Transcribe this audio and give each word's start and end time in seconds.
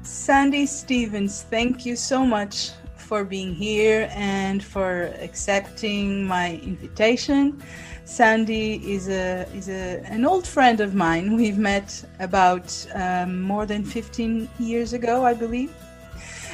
Sandy 0.03 0.67
Stevens, 0.67 1.41
thank 1.49 1.83
you 1.83 1.95
so 1.95 2.23
much 2.23 2.73
for 3.13 3.23
being 3.23 3.53
here 3.53 4.09
and 4.15 4.63
for 4.63 5.13
accepting 5.21 6.25
my 6.25 6.59
invitation. 6.63 7.61
Sandy 8.05 8.81
is 8.91 9.07
a 9.07 9.47
is 9.53 9.69
a, 9.69 10.01
an 10.17 10.25
old 10.25 10.47
friend 10.47 10.79
of 10.81 10.95
mine. 10.95 11.35
We've 11.35 11.59
met 11.59 11.89
about 12.19 12.67
um, 12.95 13.39
more 13.43 13.67
than 13.67 13.85
15 13.85 14.49
years 14.57 14.93
ago, 14.93 15.23
I 15.31 15.35
believe, 15.35 15.71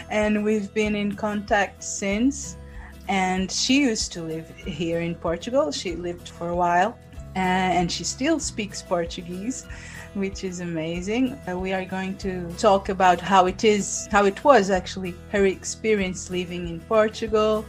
and 0.09 0.43
we've 0.43 0.69
been 0.73 0.95
in 0.97 1.15
contact 1.15 1.81
since. 1.81 2.57
And 3.07 3.49
she 3.49 3.75
used 3.91 4.11
to 4.15 4.21
live 4.21 4.49
here 4.81 4.99
in 4.99 5.15
Portugal. 5.15 5.71
She 5.71 5.95
lived 5.95 6.27
for 6.27 6.49
a 6.49 6.57
while, 6.65 6.91
uh, 7.37 7.77
and 7.77 7.89
she 7.89 8.03
still 8.03 8.37
speaks 8.37 8.81
Portuguese 8.81 9.65
which 10.13 10.43
is 10.43 10.59
amazing. 10.59 11.39
Uh, 11.47 11.57
we 11.57 11.73
are 11.73 11.85
going 11.85 12.17
to 12.17 12.51
talk 12.57 12.89
about 12.89 13.19
how 13.21 13.45
it 13.45 13.63
is, 13.63 14.07
how 14.11 14.25
it 14.25 14.43
was 14.43 14.69
actually 14.69 15.13
her 15.31 15.45
experience 15.45 16.29
living 16.29 16.67
in 16.67 16.79
Portugal. 16.81 17.65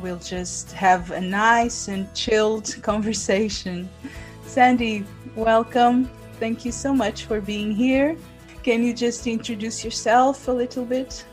We'll 0.00 0.18
just 0.18 0.72
have 0.72 1.10
a 1.10 1.20
nice 1.20 1.88
and 1.88 2.12
chilled 2.14 2.76
conversation. 2.82 3.88
Sandy, 4.46 5.04
welcome. 5.36 6.10
Thank 6.40 6.64
you 6.64 6.72
so 6.72 6.94
much 6.94 7.24
for 7.26 7.40
being 7.40 7.70
here. 7.72 8.16
Can 8.62 8.84
you 8.84 8.94
just 8.94 9.26
introduce 9.26 9.84
yourself 9.84 10.48
a 10.48 10.52
little 10.52 10.84
bit, 10.84 11.24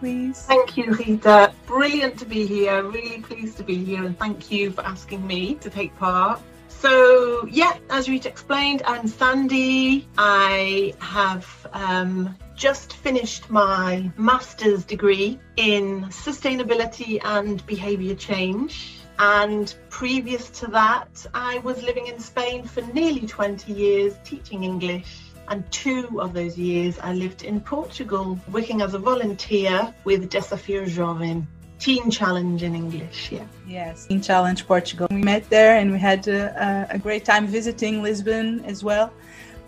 please? 0.00 0.42
Thank 0.42 0.76
you, 0.76 0.92
Rita. 0.92 1.52
Brilliant 1.66 2.18
to 2.18 2.26
be 2.26 2.46
here. 2.46 2.82
Really 2.82 3.20
pleased 3.22 3.56
to 3.58 3.62
be 3.62 3.82
here, 3.84 4.04
and 4.04 4.18
thank 4.18 4.50
you 4.50 4.72
for 4.72 4.84
asking 4.84 5.26
me 5.26 5.54
to 5.56 5.70
take 5.70 5.96
part. 5.96 6.40
So, 6.80 7.46
yeah, 7.46 7.78
as 7.88 8.08
Rita 8.08 8.28
explained, 8.28 8.82
I'm 8.86 9.08
Sandy. 9.08 10.06
I 10.18 10.94
have 10.98 11.66
um, 11.72 12.36
just 12.54 12.92
finished 12.92 13.48
my 13.48 14.10
master's 14.18 14.84
degree 14.84 15.38
in 15.56 16.04
sustainability 16.10 17.18
and 17.24 17.64
behaviour 17.66 18.14
change. 18.14 19.00
And 19.18 19.74
previous 19.88 20.50
to 20.60 20.66
that, 20.72 21.26
I 21.32 21.58
was 21.58 21.82
living 21.82 22.08
in 22.08 22.20
Spain 22.20 22.64
for 22.64 22.82
nearly 22.82 23.26
20 23.26 23.72
years 23.72 24.14
teaching 24.24 24.62
English. 24.62 25.32
And 25.48 25.70
two 25.70 26.20
of 26.20 26.34
those 26.34 26.58
years, 26.58 26.98
I 26.98 27.14
lived 27.14 27.42
in 27.42 27.60
Portugal 27.60 28.38
working 28.52 28.82
as 28.82 28.92
a 28.92 28.98
volunteer 28.98 29.94
with 30.04 30.30
Desafio 30.30 30.84
Jovem. 30.84 31.46
Teen 31.78 32.10
Challenge 32.10 32.62
in 32.62 32.74
English, 32.74 33.30
yeah. 33.32 33.44
Yes, 33.66 34.06
in 34.08 34.20
Challenge 34.22 34.66
Portugal. 34.66 35.06
We 35.10 35.22
met 35.22 35.48
there 35.50 35.76
and 35.76 35.92
we 35.92 35.98
had 35.98 36.26
a, 36.26 36.86
a 36.90 36.98
great 36.98 37.24
time 37.24 37.46
visiting 37.46 38.02
Lisbon 38.02 38.64
as 38.64 38.82
well. 38.82 39.12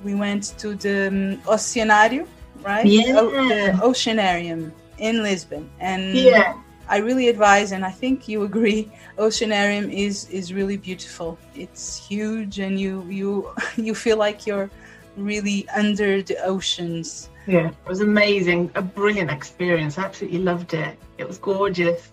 We 0.03 0.15
went 0.15 0.55
to 0.59 0.75
the 0.75 1.09
um, 1.09 1.37
Oceanário, 1.55 2.27
right? 2.63 2.87
Yeah. 2.87 3.19
O- 3.19 3.31
the 3.49 3.73
Oceanarium 3.83 4.73
in 4.99 5.23
Lisbon. 5.23 5.69
And 5.81 6.15
Yeah. 6.15 6.55
I 6.91 6.99
really 6.99 7.29
advise, 7.29 7.73
and 7.73 7.85
I 7.85 7.91
think 7.91 8.29
you 8.29 8.45
agree, 8.45 8.91
Oceanarium 9.19 9.93
is 9.93 10.27
is 10.31 10.55
really 10.55 10.79
beautiful. 10.79 11.37
It's 11.55 11.99
huge, 12.09 12.61
and 12.61 12.81
you 12.81 13.05
you 13.11 13.51
you 13.77 13.95
feel 13.95 14.17
like 14.17 14.47
you're 14.47 14.71
really 15.17 15.69
under 15.77 16.23
the 16.23 16.37
oceans. 16.43 17.29
Yeah, 17.49 17.69
it 17.69 17.89
was 17.89 18.03
amazing. 18.03 18.71
A 18.75 18.83
brilliant 18.83 19.31
experience. 19.31 19.97
I 19.97 20.05
absolutely 20.05 20.41
loved 20.41 20.75
it. 20.75 20.99
It 21.17 21.27
was 21.27 21.39
gorgeous. 21.39 22.13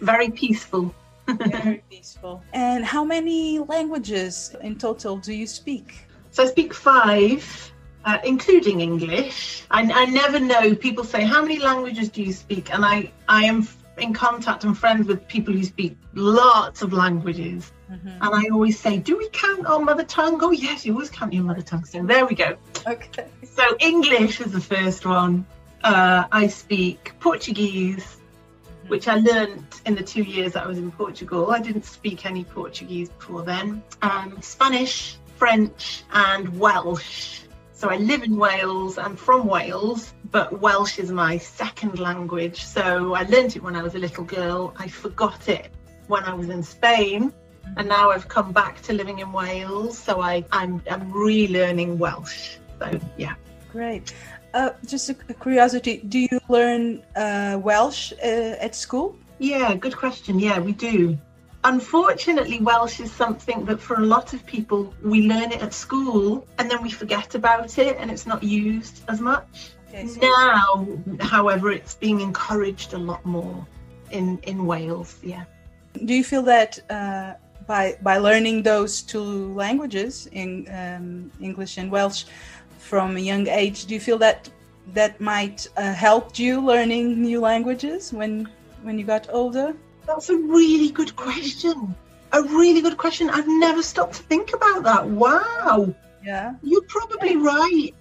Very 0.00 0.28
peaceful. 0.28 0.92
Very 1.28 1.84
peaceful. 1.88 2.42
And 2.52 2.84
how 2.84 3.04
many 3.04 3.60
languages 3.60 4.56
in 4.60 4.76
total 4.76 5.18
do 5.18 5.32
you 5.32 5.46
speak? 5.46 6.08
So 6.32 6.42
I 6.42 6.46
speak 6.46 6.74
five, 6.74 7.72
uh, 8.04 8.18
including 8.24 8.80
English. 8.80 9.62
I, 9.70 9.82
I 9.82 10.06
never 10.06 10.40
know. 10.40 10.74
People 10.74 11.04
say, 11.04 11.22
How 11.22 11.42
many 11.42 11.60
languages 11.60 12.08
do 12.08 12.20
you 12.20 12.32
speak? 12.32 12.74
And 12.74 12.84
I, 12.84 13.12
I 13.28 13.44
am 13.44 13.68
in 13.98 14.12
contact 14.12 14.64
and 14.64 14.76
friends 14.76 15.06
with 15.06 15.28
people 15.28 15.54
who 15.54 15.62
speak 15.62 15.96
lots 16.14 16.82
of 16.82 16.92
languages. 16.92 17.70
And 17.92 18.34
I 18.34 18.48
always 18.50 18.78
say, 18.78 18.98
Do 18.98 19.18
we 19.18 19.28
count 19.30 19.66
our 19.66 19.80
mother 19.80 20.04
tongue? 20.04 20.38
Oh, 20.42 20.50
yes, 20.50 20.86
you 20.86 20.92
always 20.94 21.10
count 21.10 21.32
your 21.32 21.44
mother 21.44 21.62
tongue. 21.62 21.84
So 21.84 22.02
there 22.02 22.26
we 22.26 22.34
go. 22.34 22.56
Okay. 22.86 23.26
So 23.44 23.62
English 23.80 24.40
is 24.40 24.52
the 24.52 24.60
first 24.60 25.04
one. 25.04 25.46
Uh, 25.84 26.24
I 26.30 26.46
speak 26.46 27.12
Portuguese, 27.20 28.18
which 28.86 29.08
I 29.08 29.16
learned 29.16 29.64
in 29.84 29.94
the 29.94 30.02
two 30.02 30.22
years 30.22 30.52
that 30.52 30.64
I 30.64 30.66
was 30.66 30.78
in 30.78 30.90
Portugal. 30.92 31.50
I 31.50 31.60
didn't 31.60 31.84
speak 31.84 32.24
any 32.24 32.44
Portuguese 32.44 33.08
before 33.08 33.42
then. 33.42 33.82
Um, 34.00 34.40
Spanish, 34.40 35.16
French, 35.36 36.04
and 36.12 36.58
Welsh. 36.58 37.40
So 37.72 37.90
I 37.90 37.96
live 37.96 38.22
in 38.22 38.36
Wales. 38.36 38.96
I'm 38.96 39.16
from 39.16 39.48
Wales, 39.48 40.14
but 40.30 40.60
Welsh 40.60 41.00
is 41.00 41.10
my 41.10 41.38
second 41.38 41.98
language. 41.98 42.64
So 42.64 43.14
I 43.14 43.24
learned 43.24 43.56
it 43.56 43.62
when 43.62 43.74
I 43.74 43.82
was 43.82 43.96
a 43.96 43.98
little 43.98 44.22
girl. 44.22 44.72
I 44.78 44.86
forgot 44.86 45.48
it 45.48 45.72
when 46.06 46.22
I 46.22 46.32
was 46.32 46.48
in 46.48 46.62
Spain. 46.62 47.32
And 47.76 47.88
now 47.88 48.10
I've 48.10 48.28
come 48.28 48.52
back 48.52 48.82
to 48.82 48.92
living 48.92 49.20
in 49.20 49.32
Wales, 49.32 49.98
so 49.98 50.20
I, 50.20 50.44
I'm 50.52 50.82
I'm 50.90 51.12
relearning 51.12 51.96
Welsh. 51.98 52.56
So 52.78 52.98
yeah. 53.16 53.34
Great. 53.70 54.12
Uh, 54.54 54.70
just 54.86 55.08
a, 55.08 55.14
curiosity: 55.14 56.02
Do 56.08 56.18
you 56.18 56.40
learn 56.48 57.02
uh, 57.16 57.58
Welsh 57.62 58.12
uh, 58.22 58.66
at 58.66 58.74
school? 58.74 59.16
Yeah, 59.38 59.74
good 59.74 59.96
question. 59.96 60.38
Yeah, 60.38 60.58
we 60.58 60.72
do. 60.72 61.18
Unfortunately, 61.64 62.60
Welsh 62.60 63.00
is 63.00 63.12
something 63.12 63.64
that 63.66 63.80
for 63.80 63.94
a 63.94 64.04
lot 64.04 64.34
of 64.34 64.44
people, 64.46 64.92
we 65.02 65.28
learn 65.28 65.52
it 65.52 65.62
at 65.62 65.72
school 65.72 66.46
and 66.58 66.68
then 66.70 66.82
we 66.82 66.90
forget 66.90 67.34
about 67.36 67.78
it 67.78 67.96
and 68.00 68.10
it's 68.10 68.26
not 68.26 68.42
used 68.42 69.02
as 69.08 69.20
much. 69.20 69.70
Okay, 69.88 70.06
so- 70.08 70.20
Now, 70.20 70.88
however, 71.20 71.70
it's 71.70 71.94
being 71.94 72.20
encouraged 72.20 72.94
a 72.94 72.98
lot 72.98 73.24
more 73.24 73.64
in, 74.10 74.38
in 74.42 74.66
Wales. 74.66 75.18
Yeah. 75.22 75.44
Do 76.04 76.14
you 76.14 76.24
feel 76.24 76.42
that 76.42 76.80
uh, 76.90 77.34
by 77.66 77.96
by 78.02 78.18
learning 78.18 78.62
those 78.62 79.02
two 79.02 79.54
languages, 79.54 80.28
in 80.32 80.66
um, 80.70 81.30
English 81.40 81.78
and 81.78 81.90
Welsh, 81.90 82.24
from 82.78 83.16
a 83.16 83.20
young 83.20 83.46
age, 83.48 83.86
do 83.86 83.94
you 83.94 84.00
feel 84.00 84.18
that 84.18 84.48
that 84.94 85.20
might 85.20 85.66
uh, 85.76 85.92
helped 85.92 86.38
you 86.38 86.60
learning 86.60 87.22
new 87.22 87.40
languages 87.40 88.12
when 88.12 88.48
when 88.82 88.98
you 88.98 89.04
got 89.04 89.28
older? 89.30 89.74
That's 90.06 90.30
a 90.30 90.36
really 90.36 90.90
good 90.90 91.14
question. 91.16 91.94
A 92.32 92.42
really 92.42 92.80
good 92.80 92.96
question. 92.96 93.30
I've 93.30 93.46
never 93.46 93.82
stopped 93.82 94.14
to 94.14 94.22
think 94.22 94.52
about 94.52 94.82
that. 94.84 95.06
Wow. 95.06 95.94
Yeah. 96.24 96.54
You're 96.62 96.88
probably 96.88 97.36
right. 97.36 97.94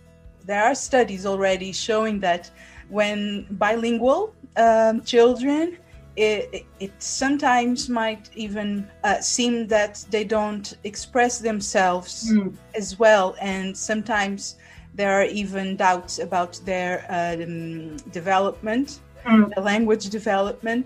There 0.45 0.63
are 0.63 0.73
studies 0.73 1.25
already 1.25 1.71
showing 1.71 2.19
that 2.21 2.49
when 2.89 3.45
bilingual 3.51 4.33
um, 4.57 5.01
children, 5.03 5.77
it, 6.15 6.49
it, 6.51 6.65
it 6.79 6.91
sometimes 6.99 7.89
might 7.89 8.29
even 8.35 8.87
uh, 9.03 9.21
seem 9.21 9.67
that 9.67 10.05
they 10.09 10.23
don't 10.23 10.73
express 10.83 11.39
themselves 11.39 12.31
Mm. 12.31 12.53
as 12.75 12.99
well, 12.99 13.35
and 13.41 13.75
sometimes 13.77 14.55
There 14.93 15.13
are 15.13 15.25
even 15.25 15.77
doubts 15.77 16.19
about 16.19 16.59
their 16.65 17.05
um, 17.09 17.95
development, 18.11 18.99
mm. 19.23 19.53
the 19.55 19.61
language 19.61 20.09
development, 20.09 20.85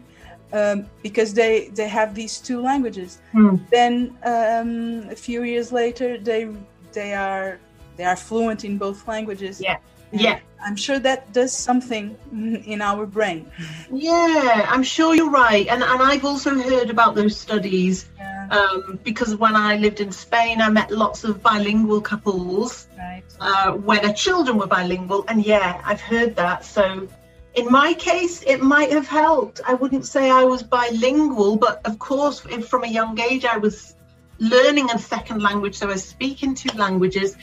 um, 0.54 0.86
because 1.02 1.34
they 1.34 1.70
they 1.74 1.88
have 1.90 2.14
these 2.14 2.40
two 2.40 2.62
languages. 2.62 3.20
Mm. 3.34 3.60
Then 3.72 3.94
um, 4.24 5.10
a 5.10 5.16
few 5.16 5.44
years 5.44 5.72
later, 5.72 6.20
they 6.20 6.48
they 6.94 7.16
are 7.16 7.58
they 7.98 8.06
are 8.06 8.16
fluent 8.16 8.64
in 8.64 8.78
both 8.78 9.08
languages. 9.08 9.60
Yeah, 9.60 9.78
yeah. 10.12 10.40
I'm 10.66 10.76
sure 10.76 10.98
that 11.00 11.32
does 11.32 11.54
something 11.54 12.18
in 12.66 12.82
our 12.82 13.06
brain. 13.06 13.52
Yeah, 13.92 14.66
I'm 14.68 14.82
sure 14.82 15.14
you're 15.14 15.30
right, 15.30 15.68
and 15.68 15.84
and 15.84 16.02
I've 16.02 16.26
also 16.26 16.56
heard 16.56 16.90
about 16.90 17.16
those 17.16 17.38
studies. 17.38 18.10
Yeah 18.18 18.36
um, 18.52 19.00
because 19.04 19.36
when 19.36 19.56
I 19.56 19.78
lived 19.78 20.00
in 20.00 20.12
Spain, 20.12 20.62
I 20.62 20.70
met 20.70 20.92
lots 20.92 21.24
of 21.24 21.42
bilingual 21.42 22.02
couples 22.02 22.88
right. 22.98 23.24
uh, 23.40 23.74
where 23.74 24.00
their 24.00 24.14
children 24.14 24.58
were 24.58 24.68
bilingual. 24.68 25.26
And 25.28 25.46
yeah, 25.46 25.82
I've 25.84 26.02
heard 26.02 26.36
that. 26.36 26.66
So 26.66 27.08
in 27.56 27.72
my 27.72 27.94
case, 27.94 28.44
it 28.44 28.62
might 28.62 28.92
have 28.92 29.08
helped. 29.08 29.62
I 29.66 29.74
wouldn't 29.74 30.06
say 30.06 30.30
I 30.30 30.44
was 30.44 30.64
bilingual, 30.64 31.58
but 31.58 31.82
of 31.86 32.00
course, 32.00 32.40
from 32.40 32.84
a 32.84 32.88
young 32.88 33.20
age, 33.20 33.46
I 33.46 33.58
was 33.58 33.96
learning 34.40 34.92
a 34.92 35.00
second 35.00 35.42
language. 35.42 35.76
So 35.76 35.88
I 35.88 35.94
was 35.94 36.04
speaking 36.04 36.56
two 36.56 36.76
languages. 36.78 37.36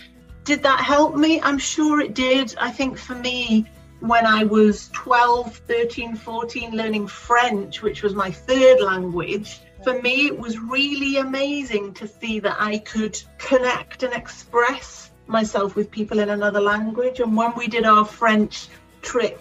Did 0.45 0.63
that 0.65 0.81
help 0.81 1.15
me? 1.15 1.41
I'm 1.41 1.59
sure 1.59 2.01
it 2.01 2.15
did. 2.15 2.55
I 2.59 2.71
think 2.71 2.99
for 2.99 3.15
me, 3.15 3.67
when 4.01 4.27
I 4.27 4.43
was 4.43 4.89
12, 4.93 5.57
13, 5.57 6.17
14, 6.17 6.73
learning 6.73 7.07
French, 7.07 7.81
which 7.81 8.03
was 8.03 8.15
my 8.15 8.31
third 8.31 8.81
language, 8.81 9.61
for 9.85 10.03
me, 10.03 10.27
it 10.27 10.37
was 10.37 10.59
really 10.59 11.19
amazing 11.19 11.95
to 11.95 12.09
see 12.09 12.41
that 12.41 12.57
I 12.59 12.79
could 12.79 13.21
connect 13.39 14.03
and 14.03 14.13
express 14.13 15.13
myself 15.29 15.77
with 15.77 15.93
people 15.93 16.19
in 16.19 16.31
another 16.31 16.61
language. 16.61 17.21
And 17.21 17.37
when 17.37 17.55
we 17.57 17.69
did 17.69 17.85
our 17.85 18.05
French 18.05 18.69
trip 19.01 19.41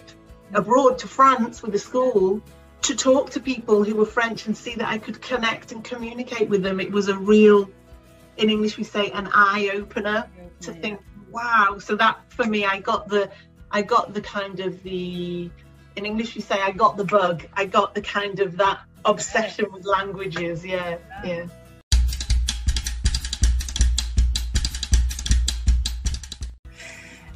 abroad 0.54 0.98
to 0.98 1.08
France 1.08 1.62
with 1.62 1.72
the 1.72 1.78
school, 1.80 2.40
to 2.82 2.94
talk 2.94 3.30
to 3.30 3.40
people 3.40 3.82
who 3.82 3.96
were 3.96 4.06
French 4.06 4.46
and 4.46 4.56
see 4.56 4.76
that 4.76 4.88
I 4.88 4.98
could 4.98 5.20
connect 5.20 5.72
and 5.72 5.82
communicate 5.82 6.48
with 6.48 6.62
them, 6.62 6.78
it 6.78 6.92
was 6.92 7.08
a 7.08 7.18
real, 7.18 7.68
in 8.36 8.50
English 8.50 8.76
we 8.76 8.84
say, 8.84 9.10
an 9.10 9.28
eye 9.32 9.70
opener 9.74 10.28
to 10.62 10.72
think, 10.72 11.00
wow. 11.30 11.78
So 11.78 11.96
that 11.96 12.20
for 12.28 12.44
me, 12.44 12.64
I 12.64 12.80
got 12.80 13.08
the, 13.08 13.30
I 13.70 13.82
got 13.82 14.14
the 14.14 14.20
kind 14.20 14.60
of 14.60 14.82
the, 14.82 15.50
in 15.96 16.06
English 16.06 16.34
we 16.34 16.40
say, 16.40 16.60
I 16.60 16.70
got 16.70 16.96
the 16.96 17.04
bug. 17.04 17.46
I 17.54 17.64
got 17.66 17.94
the 17.94 18.02
kind 18.02 18.40
of 18.40 18.56
that 18.56 18.80
obsession 19.04 19.66
with 19.72 19.84
languages. 19.84 20.64
Yeah, 20.64 20.98
yeah. 21.24 21.46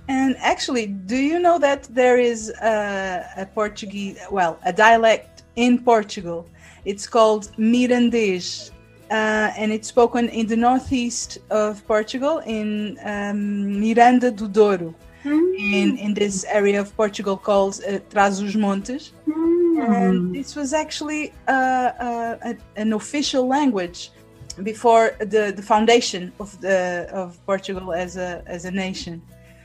And 0.09 0.37
actually, 0.39 0.87
do 0.87 1.17
you 1.17 1.41
know 1.41 1.59
that 1.59 1.85
there 1.85 2.19
is 2.19 2.51
a, 2.63 3.27
a, 3.39 3.47
Portuguese, 3.47 4.19
well, 4.31 4.59
a 4.65 4.73
dialect 4.73 5.43
in 5.57 5.83
Portugal? 5.83 6.49
It's 6.85 7.09
called 7.09 7.51
Mirandês, 7.59 8.71
uh, 9.11 9.53
and 9.57 9.73
it's 9.73 9.89
spoken 9.89 10.29
in 10.29 10.47
the 10.47 10.57
northeast 10.57 11.39
of 11.51 11.87
Portugal, 11.87 12.39
in 12.47 12.99
um, 13.05 13.81
Miranda 13.81 14.31
do 14.31 14.49
Douro, 14.49 14.95
mm. 15.25 15.73
in, 15.73 15.97
in 15.99 16.15
this 16.15 16.45
area 16.45 16.81
of 16.81 16.95
Portugal 16.97 17.37
called 17.37 17.81
uh, 17.87 17.99
Trás-os-Montes. 18.11 19.13
Mm 19.27 19.57
and 19.79 20.19
hmm. 20.19 20.33
this 20.33 20.57
was 20.57 20.73
actually 20.73 21.33
uh, 21.49 21.51
uh, 21.51 22.55
an 22.77 22.93
official 22.93 23.47
language 23.47 24.11
before 24.63 25.17
the, 25.19 25.53
the 25.55 25.63
foundation 25.63 26.33
of 26.41 26.59
the 26.61 27.09
of 27.13 27.45
Portugal 27.47 27.93
as 27.93 28.17
a 28.17 28.43
as 28.47 28.65
a 28.65 28.71
nation. 28.71 29.23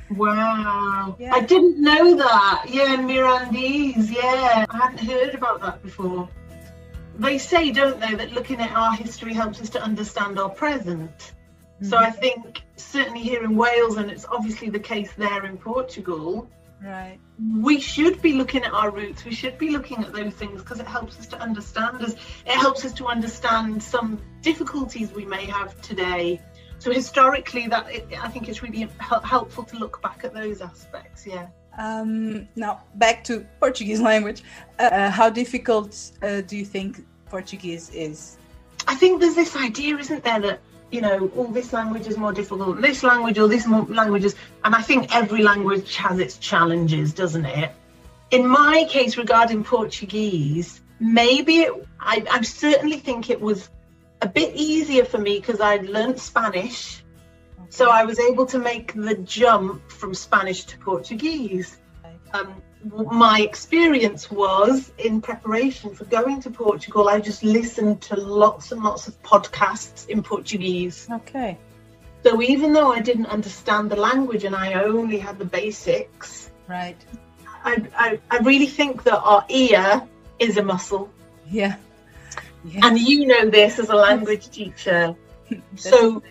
Wow, 0.10 1.16
yeah. 1.18 1.34
I 1.34 1.40
didn't 1.40 1.82
know 1.82 2.18
that. 2.18 2.66
Yeah, 2.68 2.98
Mirandese. 2.98 4.12
Yeah, 4.12 4.66
I 4.70 4.78
hadn't 4.78 5.08
heard 5.08 5.34
about 5.34 5.62
that 5.62 5.82
before. 5.82 6.28
They 7.22 7.38
say, 7.38 7.72
don't 7.72 8.00
they, 8.00 8.16
that 8.16 8.34
looking 8.34 8.60
at 8.60 8.72
our 8.72 8.94
history 8.96 9.34
helps 9.34 9.62
us 9.62 9.70
to 9.72 9.82
understand 9.82 10.40
our 10.40 10.50
present. 10.50 11.18
Mm-hmm. 11.18 11.86
So 11.86 11.98
I 11.98 12.12
think 12.12 12.64
certainly 12.76 13.22
here 13.22 13.44
in 13.44 13.56
Wales, 13.56 13.98
and 13.98 14.10
it's 14.10 14.26
obviously 14.26 14.70
the 14.70 14.80
case 14.80 15.12
there 15.18 15.46
in 15.46 15.58
Portugal, 15.58 16.50
Right. 16.84 17.20
We 17.60 17.80
should 17.80 18.22
be 18.22 18.34
looking 18.34 18.64
at 18.64 18.74
our 18.74 18.90
roots. 18.90 19.24
We 19.24 19.36
should 19.36 19.58
be 19.58 19.70
looking 19.70 20.04
at 20.04 20.14
those 20.14 20.34
things 20.34 20.62
because 20.62 20.80
it 20.80 20.88
helps 20.88 21.20
us 21.20 21.28
to 21.28 21.40
understand 21.40 22.02
us. 22.02 22.14
It 22.46 22.58
helps 22.58 22.84
us 22.86 22.94
to 22.94 23.06
understand 23.06 23.82
some 23.84 24.20
difficulties 24.42 25.12
we 25.12 25.26
may 25.26 25.46
have 25.46 25.80
today. 25.82 26.42
So 26.80 26.92
historically, 26.92 27.68
that 27.68 27.92
it, 27.92 28.08
I 28.20 28.30
think 28.30 28.50
it's 28.50 28.64
really 28.64 28.90
helpful 29.00 29.64
to 29.66 29.78
look 29.78 30.02
back 30.02 30.24
at 30.24 30.34
those 30.34 30.62
aspects. 30.62 31.28
Yeah. 31.28 31.48
Um, 31.78 32.48
now 32.56 32.84
back 32.96 33.24
to 33.26 33.46
Portuguese 33.60 34.02
language. 34.12 34.42
Uh 34.80 35.12
how 35.12 35.30
difficult 35.30 36.12
uh, 36.24 36.42
do 36.42 36.58
you 36.58 36.66
think 36.66 37.06
Portuguese 37.32 37.90
is? 37.92 38.38
I 38.88 38.96
think 38.96 39.22
there's 39.22 39.36
this 39.36 39.56
idea, 39.56 39.98
isn't 39.98 40.24
there, 40.24 40.42
that 40.42 40.60
you 40.92 41.00
know, 41.00 41.32
all 41.38 41.48
this 41.48 41.72
language 41.72 42.06
is 42.06 42.18
more 42.18 42.34
difficult, 42.34 42.82
this 42.82 43.02
language 43.02 43.40
or 43.40 43.48
this 43.48 43.66
language 43.68 44.26
is, 44.26 44.36
and 44.66 44.76
I 44.76 44.82
think 44.82 45.16
every 45.16 45.42
language 45.42 45.96
has 45.96 46.20
its 46.20 46.38
challenges, 46.38 47.14
doesn't 47.14 47.46
it? 47.46 47.72
In 48.32 48.46
my 48.46 48.86
case 48.90 49.18
regarding 49.18 49.64
Portuguese, 49.64 50.82
maybe 51.00 51.60
it, 51.62 51.88
I, 52.00 52.24
I 52.30 52.42
certainly 52.42 52.98
think 52.98 53.30
it 53.30 53.40
was 53.40 53.70
a 54.22 54.28
bit 54.28 54.54
easier 54.56 55.06
for 55.06 55.18
me 55.18 55.40
because 55.40 55.62
I'd 55.62 55.86
learned 55.86 56.20
Spanish. 56.20 57.04
So 57.70 57.90
I 57.90 58.04
was 58.04 58.20
able 58.20 58.46
to 58.48 58.60
make 58.60 58.94
the 58.94 59.16
jump 59.16 59.90
from 59.90 60.14
Spanish 60.14 60.66
to 60.66 60.78
Portuguese. 60.78 61.78
Um, 62.34 62.62
my 62.84 63.42
experience 63.42 64.32
was 64.32 64.92
in 64.98 65.22
preparation 65.22 65.94
for 65.94 66.06
going 66.06 66.42
to 66.42 66.50
Portugal, 66.50 67.10
I 67.10 67.20
just 67.20 67.44
listened 67.44 68.02
to 68.04 68.16
lots 68.16 68.72
and 68.72 68.82
lots 68.84 69.08
of 69.08 69.22
podcasts 69.24 70.08
in 70.10 70.24
Portuguese. 70.24 71.08
Okay. 71.12 71.58
So 72.24 72.42
even 72.42 72.74
though 72.74 72.92
I 72.92 73.00
didn't 73.00 73.28
understand 73.28 73.90
the 73.90 73.96
language 73.96 74.44
and 74.44 74.56
I 74.56 74.74
only 74.74 75.18
had 75.18 75.40
the 75.40 75.46
basics, 75.46 76.52
right. 76.68 76.98
I, 77.64 77.84
I, 77.96 78.20
I 78.30 78.38
really 78.40 78.68
think 78.68 79.04
that 79.04 79.20
our 79.20 79.46
ear 79.50 80.08
is 80.40 80.58
a 80.58 80.64
muscle. 80.64 81.12
Yeah. 81.50 81.76
yeah. 82.66 82.82
And 82.84 83.00
you 83.00 83.28
know 83.28 83.50
this 83.50 83.80
as 83.80 83.90
a 83.90 83.96
language 83.96 84.50
teacher. 84.50 85.16
so 85.76 86.22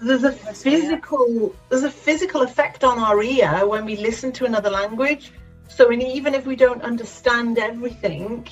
there's 0.00 0.24
a 0.24 0.32
physical 0.32 1.54
there's 1.68 1.82
a 1.82 1.90
physical 1.90 2.42
effect 2.42 2.84
on 2.84 2.98
our 2.98 3.20
ear 3.22 3.66
when 3.66 3.84
we 3.84 3.96
listen 3.96 4.30
to 4.30 4.44
another 4.44 4.70
language 4.70 5.32
so 5.68 5.90
in, 5.90 6.02
even 6.02 6.34
if 6.34 6.46
we 6.46 6.56
don't 6.56 6.82
understand 6.82 7.58
everything, 7.58 8.48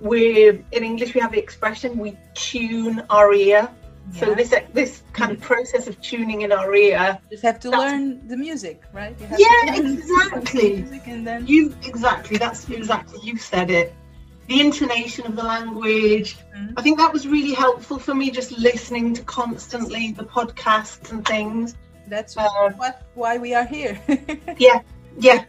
we 0.00 0.48
in 0.48 0.84
English 0.84 1.14
we 1.14 1.20
have 1.20 1.32
the 1.32 1.38
expression 1.38 1.98
we 1.98 2.16
tune 2.34 3.04
our 3.10 3.32
ear. 3.32 3.68
Yeah. 4.12 4.20
So 4.20 4.34
this 4.34 4.54
this 4.72 5.02
kind 5.12 5.32
of 5.32 5.40
process 5.40 5.86
of 5.86 6.00
tuning 6.00 6.42
in 6.42 6.52
our 6.52 6.74
ear. 6.74 7.18
Just 7.30 7.42
have 7.42 7.60
to 7.60 7.70
learn 7.70 8.26
the 8.28 8.36
music, 8.36 8.82
right? 8.92 9.16
yeah, 9.36 9.74
exactly. 9.74 10.84
and 11.06 11.26
then 11.26 11.46
you 11.46 11.74
exactly 11.84 12.36
that's 12.38 12.68
exactly 12.68 13.20
you 13.22 13.36
said 13.36 13.70
it. 13.70 13.94
The 14.48 14.60
intonation 14.60 15.26
of 15.26 15.34
the 15.34 15.42
language. 15.42 16.36
Mm-hmm. 16.36 16.74
I 16.78 16.82
think 16.82 16.98
that 16.98 17.12
was 17.12 17.26
really 17.26 17.52
helpful 17.52 17.98
for 17.98 18.14
me, 18.14 18.30
just 18.30 18.56
listening 18.56 19.12
to 19.14 19.22
constantly 19.22 20.12
the 20.12 20.22
podcasts 20.22 21.10
and 21.10 21.26
things. 21.26 21.74
That's 22.06 22.36
um, 22.36 22.72
what 22.74 23.02
why 23.14 23.38
we 23.38 23.54
are 23.54 23.64
here. 23.64 24.00
yeah, 24.58 24.82
yeah, 25.18 25.44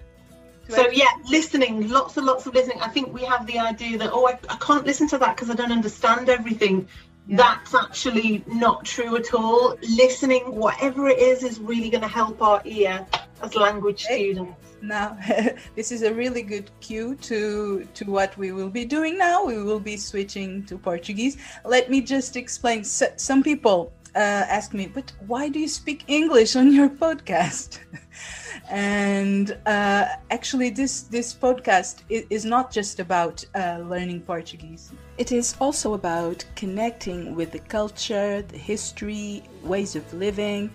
so 0.70 0.90
yeah, 0.90 1.10
listening, 1.30 1.90
lots 1.90 2.18
and 2.18 2.26
lots 2.26 2.46
of 2.46 2.54
listening. 2.54 2.80
I 2.82 2.90
think 2.90 3.14
we 3.14 3.24
have 3.24 3.46
the 3.48 3.60
idea 3.60 3.98
that 3.98 4.12
oh, 4.12 4.28
I, 4.28 4.40
I 4.50 4.58
can't 4.58 4.86
listen 4.86 5.08
to 5.10 5.18
that 5.20 5.36
because 5.36 5.50
I 5.50 5.56
don't 5.56 5.72
understand 5.72 6.30
everything. 6.30 6.88
Yeah. 7.28 7.38
That's 7.38 7.76
actually 7.76 8.44
not 8.48 8.86
true 8.86 9.18
at 9.18 9.34
all. 9.34 9.76
Listening, 9.82 10.56
whatever 10.56 11.10
it 11.10 11.20
is, 11.20 11.44
is 11.44 11.60
really 11.60 11.90
going 11.90 12.02
to 12.02 12.08
help 12.08 12.42
our 12.42 12.62
ear 12.64 13.06
as 13.42 13.56
language 13.56 14.04
students. 14.04 14.54
Now, 14.82 15.18
this 15.76 15.92
is 15.92 16.04
a 16.04 16.14
really 16.14 16.42
good 16.42 16.70
cue 16.80 17.16
to 17.16 17.88
to 17.94 18.06
what 18.06 18.38
we 18.38 18.52
will 18.52 18.70
be 18.70 18.86
doing 18.86 19.18
now. 19.18 19.44
We 19.44 19.62
will 19.62 19.80
be 19.80 19.98
switching 19.98 20.64
to 20.66 20.78
Portuguese. 20.78 21.38
Let 21.66 21.90
me 21.90 22.02
just 22.02 22.36
explain. 22.38 22.84
So, 22.84 23.08
some 23.16 23.44
people 23.44 23.92
uh, 24.18 24.46
ask 24.50 24.74
me, 24.74 24.88
but 24.88 25.14
why 25.28 25.48
do 25.48 25.60
you 25.60 25.68
speak 25.68 26.04
English 26.08 26.56
on 26.56 26.74
your 26.74 26.90
podcast? 26.90 27.80
and 28.70 29.58
uh, 29.66 30.06
actually 30.30 30.70
this 30.70 31.04
this 31.04 31.34
podcast 31.34 32.02
is 32.10 32.44
not 32.44 32.72
just 32.72 33.00
about 33.00 33.44
uh, 33.56 33.78
learning 33.88 34.20
portuguese 34.20 34.92
it 35.18 35.32
is 35.32 35.56
also 35.62 35.94
about 35.94 36.44
connecting 36.56 37.34
with 37.36 37.52
the 37.52 37.60
culture 37.60 38.42
the 38.42 38.58
history 38.58 39.44
ways 39.64 39.96
of 39.96 40.04
living 40.14 40.70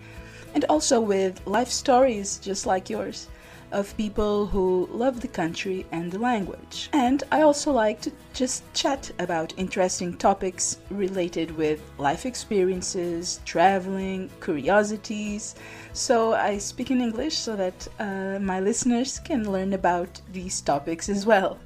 and 0.54 0.64
also 0.70 1.00
with 1.00 1.44
life 1.46 1.68
stories 1.68 2.38
just 2.38 2.64
like 2.64 2.88
yours 2.88 3.28
of 3.72 3.96
people 3.96 4.46
who 4.46 4.88
love 4.92 5.20
the 5.20 5.28
country 5.28 5.86
and 5.90 6.12
the 6.12 6.18
language. 6.18 6.88
And 6.92 7.22
I 7.32 7.42
also 7.42 7.72
like 7.72 8.00
to 8.02 8.12
just 8.34 8.62
chat 8.74 9.10
about 9.18 9.54
interesting 9.56 10.16
topics 10.16 10.78
related 10.90 11.50
with 11.56 11.80
life 11.98 12.26
experiences, 12.26 13.40
traveling, 13.44 14.30
curiosities. 14.40 15.54
So 15.92 16.34
I 16.34 16.58
speak 16.58 16.90
in 16.90 17.00
English 17.00 17.36
so 17.36 17.56
that 17.56 17.88
uh, 17.98 18.38
my 18.38 18.60
listeners 18.60 19.18
can 19.18 19.50
learn 19.50 19.72
about 19.72 20.20
these 20.32 20.60
topics 20.60 21.08
as 21.08 21.26
well. 21.26 21.58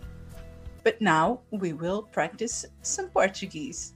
But 0.84 1.00
now 1.00 1.40
we 1.50 1.72
will 1.72 2.02
practice 2.02 2.64
some 2.82 3.08
Portuguese. 3.08 3.92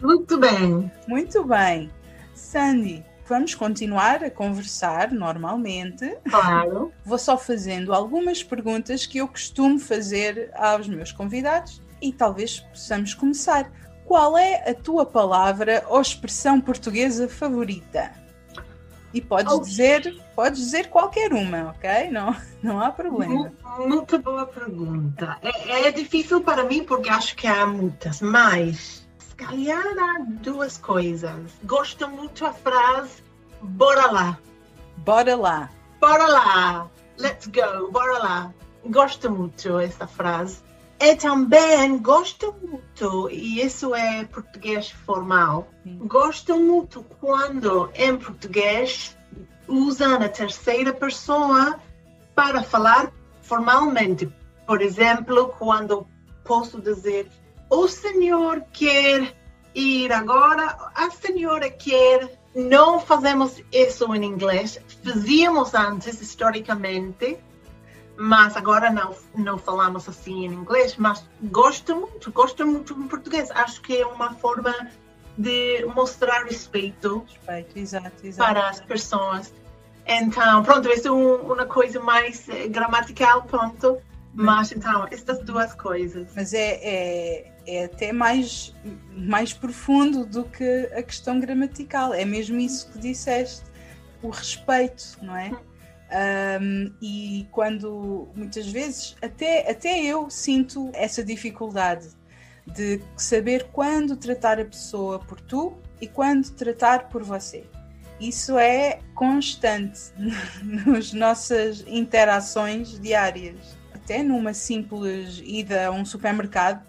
Muito 0.00 0.38
bem. 0.38 0.90
Muito 1.08 1.44
bem. 1.44 1.90
Sandy, 2.34 3.04
vamos 3.28 3.54
continuar 3.54 4.24
a 4.24 4.30
conversar 4.30 5.10
normalmente. 5.12 6.16
Claro. 6.28 6.92
Vou 7.04 7.18
só 7.18 7.36
fazendo 7.36 7.92
algumas 7.92 8.42
perguntas 8.42 9.06
que 9.06 9.18
eu 9.18 9.28
costumo 9.28 9.78
fazer 9.78 10.50
aos 10.54 10.88
meus 10.88 11.12
convidados 11.12 11.82
e 12.00 12.12
talvez 12.12 12.60
possamos 12.60 13.14
começar. 13.14 13.70
Qual 14.04 14.38
é 14.38 14.70
a 14.70 14.74
tua 14.74 15.04
palavra 15.04 15.84
ou 15.88 16.00
expressão 16.00 16.60
portuguesa 16.60 17.28
favorita? 17.28 18.12
E 19.12 19.20
podes 19.20 19.52
oh. 19.52 19.60
dizer, 19.60 20.22
podes 20.34 20.60
dizer 20.60 20.88
qualquer 20.88 21.32
uma, 21.32 21.70
ok? 21.70 22.10
Não, 22.10 22.36
não 22.62 22.80
há 22.80 22.90
problema. 22.90 23.52
Muito 23.78 24.18
boa 24.18 24.46
pergunta. 24.46 25.38
É, 25.42 25.88
é 25.88 25.92
difícil 25.92 26.42
para 26.42 26.64
mim 26.64 26.84
porque 26.84 27.08
acho 27.08 27.34
que 27.34 27.46
há 27.46 27.66
muitas, 27.66 28.20
mas 28.20 29.05
calhar 29.36 29.84
duas 30.42 30.78
coisas. 30.78 31.52
Gosto 31.64 32.08
muito 32.08 32.44
a 32.44 32.52
frase 32.52 33.26
bora 33.60 34.10
lá. 34.10 34.38
Bora 34.98 35.36
lá. 35.36 35.70
Bora 36.00 36.26
lá. 36.26 36.90
Let's 37.18 37.46
go. 37.46 37.90
Bora 37.90 38.18
lá. 38.18 38.54
Gosto 38.84 39.30
muito 39.30 39.78
essa 39.78 40.06
frase. 40.06 40.64
E 40.98 41.14
também 41.14 41.98
gosto 41.98 42.54
muito, 42.62 43.28
e 43.30 43.60
isso 43.60 43.94
é 43.94 44.24
português 44.24 44.90
formal, 44.90 45.68
gosto 45.84 46.58
muito 46.58 47.04
quando 47.20 47.90
em 47.94 48.16
português 48.16 49.14
usam 49.68 50.14
a 50.14 50.26
terceira 50.26 50.94
pessoa 50.94 51.78
para 52.34 52.62
falar 52.62 53.12
formalmente. 53.42 54.26
Por 54.66 54.80
exemplo, 54.80 55.54
quando 55.58 56.06
posso 56.42 56.80
dizer 56.80 57.28
o 57.70 57.88
senhor 57.88 58.62
quer 58.72 59.34
ir 59.74 60.12
agora, 60.12 60.90
a 60.94 61.10
senhora 61.10 61.70
quer. 61.70 62.38
Não 62.54 62.98
fazemos 62.98 63.62
isso 63.70 64.14
em 64.14 64.24
inglês, 64.24 64.80
fazíamos 65.04 65.74
antes, 65.74 66.22
historicamente, 66.22 67.38
mas 68.16 68.56
agora 68.56 68.90
não, 68.90 69.14
não 69.34 69.58
falamos 69.58 70.08
assim 70.08 70.46
em 70.46 70.54
inglês. 70.54 70.96
Mas 70.96 71.22
gosto 71.42 71.94
muito, 71.94 72.32
gosto 72.32 72.66
muito 72.66 72.94
em 72.94 73.08
português. 73.08 73.50
Acho 73.50 73.82
que 73.82 74.00
é 74.00 74.06
uma 74.06 74.32
forma 74.32 74.74
de 75.36 75.84
mostrar 75.94 76.44
respeito, 76.44 77.26
respeito 77.28 77.78
exato, 77.78 78.26
exato. 78.26 78.50
para 78.50 78.68
as 78.70 78.80
pessoas. 78.80 79.52
Então, 80.06 80.62
pronto, 80.62 80.88
isso 80.88 81.08
é 81.08 81.10
uma 81.10 81.66
coisa 81.66 82.00
mais 82.00 82.48
eh, 82.48 82.68
gramatical, 82.68 83.42
pronto. 83.42 83.98
Mas 84.36 84.70
então, 84.70 85.08
estas 85.10 85.42
duas 85.42 85.74
coisas. 85.74 86.28
Mas 86.36 86.52
é, 86.52 86.78
é, 86.82 87.52
é, 87.66 87.84
até 87.84 88.12
mais, 88.12 88.74
mais 89.16 89.54
profundo 89.54 90.26
do 90.26 90.44
que 90.44 90.90
a 90.94 91.02
questão 91.02 91.40
gramatical. 91.40 92.12
É 92.12 92.24
mesmo 92.24 92.58
isso 92.60 92.90
que 92.92 92.98
disseste, 92.98 93.62
o 94.22 94.28
respeito, 94.28 95.18
não 95.22 95.34
é? 95.34 95.50
Um, 96.60 96.92
e 97.02 97.48
quando 97.50 98.28
muitas 98.36 98.68
vezes 98.68 99.16
até, 99.20 99.68
até 99.68 100.04
eu 100.04 100.30
sinto 100.30 100.88
essa 100.92 101.24
dificuldade 101.24 102.10
de 102.64 103.00
saber 103.16 103.68
quando 103.72 104.16
tratar 104.16 104.60
a 104.60 104.64
pessoa 104.64 105.18
por 105.18 105.40
tu 105.40 105.76
e 106.00 106.06
quando 106.06 106.48
tratar 106.50 107.08
por 107.08 107.24
você. 107.24 107.64
Isso 108.20 108.56
é 108.56 109.00
constante 109.14 110.00
nas 110.62 111.12
nossas 111.12 111.84
interações 111.88 113.00
diárias 113.00 113.76
até 114.06 114.22
numa 114.22 114.54
simples 114.54 115.42
ida 115.44 115.88
a 115.88 115.90
um 115.90 116.04
supermercado 116.04 116.80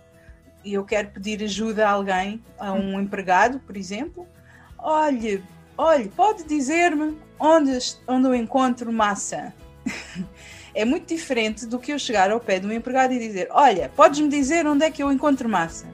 e 0.64 0.76
eu 0.76 0.86
quero 0.86 1.08
pedir 1.10 1.44
ajuda 1.44 1.88
a 1.88 1.92
alguém, 1.92 2.44
a 2.60 2.72
um 2.74 2.94
hum. 2.94 3.02
empregado, 3.02 3.60
por 3.60 3.76
exemplo, 3.76 4.28
olhe, 4.78 5.44
olhe, 5.76 6.10
pode 6.10 6.44
dizer-me 6.44 7.18
onde, 7.40 7.80
onde 8.08 8.28
eu 8.28 8.36
encontro 8.36 8.94
massa? 8.94 9.52
é 10.76 10.86
muito 10.86 11.08
diferente 11.08 11.66
do 11.66 11.80
que 11.80 11.92
eu 11.92 11.98
chegar 11.98 12.30
ao 12.30 12.40
pé 12.40 12.60
de 12.60 12.68
um 12.68 12.72
empregado 12.72 13.14
e 13.14 13.20
dizer, 13.20 13.48
olha, 13.50 13.90
podes-me 13.96 14.30
dizer 14.30 14.68
onde 14.68 14.86
é 14.86 14.92
que 14.92 15.02
eu 15.02 15.12
encontro 15.12 15.50
massa? 15.50 15.88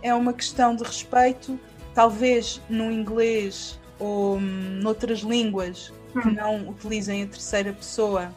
É 0.00 0.14
uma 0.14 0.32
questão 0.32 0.76
de 0.76 0.84
respeito, 0.84 1.58
talvez 1.92 2.60
no 2.68 2.92
inglês 2.92 3.80
ou 3.98 4.36
hum, 4.36 4.78
noutras 4.80 5.20
línguas 5.20 5.92
que 6.12 6.28
hum. 6.28 6.34
não 6.34 6.68
utilizem 6.68 7.24
a 7.24 7.26
terceira 7.26 7.72
pessoa, 7.72 8.32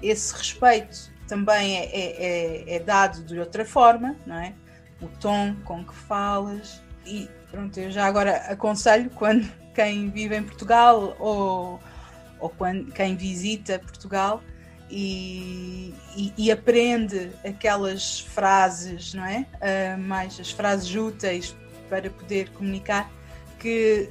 esse 0.00 0.32
respeito 0.32 1.13
também 1.26 1.78
é, 1.78 1.84
é, 1.84 2.24
é, 2.72 2.76
é, 2.76 2.78
dado 2.78 3.22
de 3.24 3.38
outra 3.38 3.64
forma, 3.64 4.16
não 4.26 4.36
é? 4.36 4.52
O 5.00 5.08
tom 5.20 5.54
com 5.64 5.84
que 5.84 5.94
falas. 5.94 6.82
E 7.04 7.28
pronto, 7.50 7.78
eu 7.78 7.90
já 7.90 8.06
agora 8.06 8.36
aconselho 8.48 9.10
quando 9.10 9.50
quem 9.74 10.10
vive 10.10 10.36
em 10.36 10.42
Portugal 10.42 11.16
ou, 11.18 11.80
ou 12.38 12.48
quando, 12.50 12.92
quem 12.92 13.16
visita 13.16 13.78
Portugal 13.78 14.42
e, 14.90 15.94
e, 16.16 16.32
e 16.36 16.52
aprende 16.52 17.30
aquelas 17.44 18.20
frases, 18.20 19.14
não 19.14 19.24
é? 19.24 19.46
Uh, 19.54 19.98
mais 19.98 20.38
as 20.38 20.50
frases 20.50 20.94
úteis 20.94 21.56
para 21.88 22.10
poder 22.10 22.50
comunicar, 22.50 23.10
que 23.58 24.08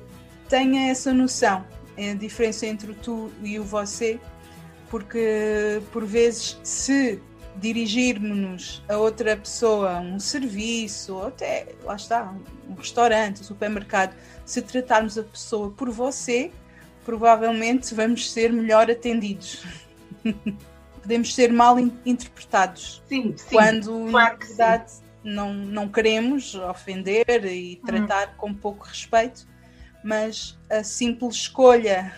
tenha 0.49 0.89
essa 0.89 1.13
noção. 1.13 1.65
É 1.95 2.11
a 2.11 2.15
diferença 2.15 2.65
entre 2.65 2.91
o 2.91 2.95
tu 2.95 3.31
e 3.43 3.59
o 3.59 3.63
você 3.63 4.19
porque 4.93 5.81
por 5.91 6.05
vezes 6.05 6.59
se 6.61 7.19
dirigirmos 7.55 8.83
a 8.87 8.95
outra 8.95 9.35
pessoa 9.35 9.99
um 9.99 10.19
serviço, 10.19 11.15
ou 11.15 11.29
até, 11.29 11.69
lá 11.83 11.95
está, 11.95 12.31
um 12.69 12.75
restaurante, 12.75 13.41
um 13.41 13.43
supermercado, 13.43 14.15
se 14.45 14.61
tratarmos 14.61 15.17
a 15.17 15.23
pessoa 15.23 15.71
por 15.71 15.89
você, 15.89 16.51
provavelmente 17.03 17.95
vamos 17.95 18.31
ser 18.31 18.53
melhor 18.53 18.91
atendidos. 18.91 19.65
Podemos 21.01 21.33
ser 21.33 21.51
mal 21.51 21.79
in 21.79 21.91
interpretados. 22.05 23.01
Sim, 23.09 23.33
sim. 23.35 23.49
Quando, 23.49 24.11
claro 24.11 24.37
na 24.37 24.45
verdade, 24.45 24.93
não, 25.23 25.55
não 25.55 25.89
queremos 25.89 26.53
ofender 26.53 27.25
e 27.45 27.79
uhum. 27.79 27.85
tratar 27.87 28.27
uhum. 28.27 28.33
com 28.37 28.53
pouco 28.53 28.85
respeito, 28.85 29.47
mas 30.03 30.55
a 30.69 30.83
simples 30.83 31.33
escolha 31.33 32.13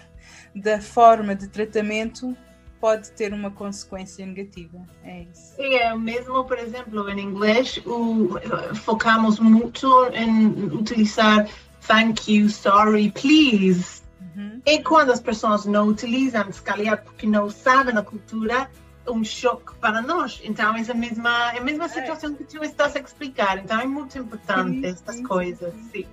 da 0.54 0.82
forma 0.82 1.34
de 1.34 1.48
tratamento 1.48 2.36
pode 2.86 3.12
ter 3.14 3.34
uma 3.34 3.50
consequência 3.50 4.24
negativa. 4.24 4.78
É 5.04 5.24
isso. 5.24 5.56
Sim, 5.56 5.74
é 5.74 5.96
mesmo, 5.98 6.44
por 6.44 6.60
exemplo, 6.60 7.10
em 7.10 7.20
inglês, 7.20 7.82
o, 7.84 8.30
focamos 8.76 9.40
muito 9.40 10.06
em 10.14 10.50
utilizar 10.72 11.50
thank 11.88 12.32
you, 12.32 12.48
sorry, 12.48 13.12
please. 13.12 14.04
Uhum. 14.22 14.62
E 14.68 14.84
quando 14.84 15.12
as 15.12 15.20
pessoas 15.20 15.66
não 15.66 15.88
utilizam, 15.88 16.52
se 16.52 16.62
calhar 16.62 17.04
porque 17.04 17.26
não 17.26 17.50
sabem 17.50 17.98
a 17.98 18.04
cultura, 18.04 18.70
um 19.08 19.24
choque 19.24 19.74
para 19.82 20.00
nós. 20.04 20.40
Então, 20.44 20.76
é 20.76 20.82
a 20.88 20.94
mesma, 20.94 21.54
é 21.54 21.58
a 21.58 21.64
mesma 21.64 21.86
é. 21.86 21.88
situação 21.88 22.34
é. 22.34 22.36
que 22.36 22.44
tu 22.44 22.64
estás 22.64 22.96
a 22.96 23.00
explicar. 23.00 23.58
Então, 23.58 23.80
é 23.80 23.88
muito 23.88 24.16
importante 24.20 24.82
sim, 24.82 24.86
estas 24.86 25.16
sim, 25.16 25.24
coisas. 25.24 25.74
Sim. 25.92 26.06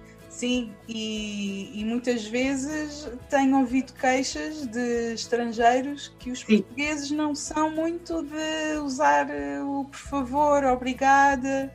Sim. 0.43 0.75
E, 0.89 1.71
e, 1.73 1.85
muitas 1.85 2.25
vezes 2.27 3.09
tenho 3.31 3.61
ouvido 3.61 3.93
queixas 3.93 4.67
de 4.67 5.15
estrangeiros 5.15 6.13
que 6.19 6.33
os 6.33 6.41
sim. 6.41 6.59
portugueses 6.59 7.13
não 7.13 7.33
são 7.33 7.71
muito 7.71 8.25
de 8.25 8.79
usar 8.83 9.29
o 9.65 9.85
por 9.85 9.99
favor, 9.99 10.65
obrigada. 10.65 11.73